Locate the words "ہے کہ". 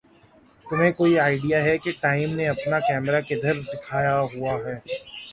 1.63-1.91